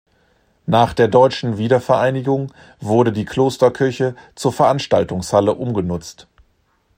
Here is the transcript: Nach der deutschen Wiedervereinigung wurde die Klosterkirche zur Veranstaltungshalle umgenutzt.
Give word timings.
Nach 0.65 0.93
der 0.93 1.07
deutschen 1.07 1.59
Wiedervereinigung 1.59 2.51
wurde 2.79 3.11
die 3.11 3.23
Klosterkirche 3.25 4.15
zur 4.33 4.51
Veranstaltungshalle 4.51 5.53
umgenutzt. 5.53 6.27